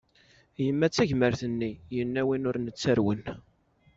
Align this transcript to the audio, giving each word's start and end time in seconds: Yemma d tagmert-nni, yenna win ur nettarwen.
Yemma 0.63 0.87
d 0.87 0.91
tagmert-nni, 0.95 1.71
yenna 1.95 2.21
win 2.27 2.47
ur 2.49 2.57
nettarwen. 2.59 3.23